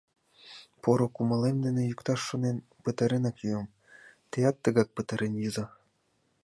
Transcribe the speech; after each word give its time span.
Поро 0.81 1.07
кумылем 1.15 1.57
дене 1.65 1.81
йӱкташ 1.85 2.19
шонен, 2.29 2.57
пытаренак 2.83 3.35
йӱым, 3.45 3.67
теат 4.31 4.55
тыгак 4.63 4.89
пытарен 4.95 5.33
йӱза. 5.41 5.65